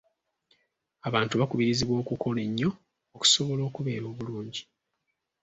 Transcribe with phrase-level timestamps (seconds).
[1.07, 2.69] Abantu bakubirizibwa okukola ennyo
[3.17, 4.61] okusobola okubeera obulungi.